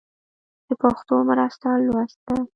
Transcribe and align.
د 0.67 0.69
پښتو 0.81 1.15
مرسته 1.29 1.67
لوست 1.85 2.19
ده. 2.27 2.37